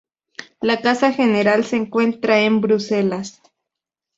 La 0.61 0.81
casa 0.81 1.13
general 1.13 1.63
se 1.63 1.75
encuentra 1.75 2.39
en 2.41 2.59
Bruselas. 2.59 3.39